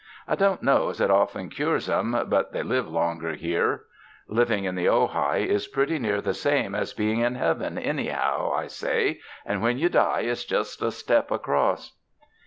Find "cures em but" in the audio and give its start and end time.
1.51-2.53